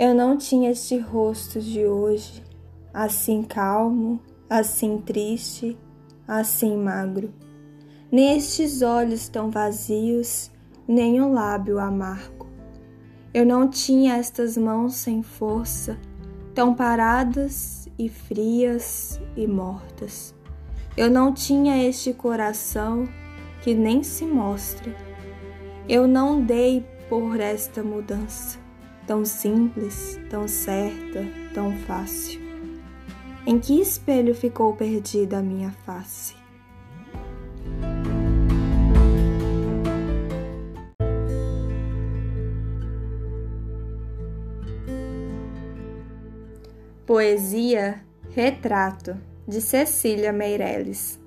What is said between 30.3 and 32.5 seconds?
tão certa, tão fácil.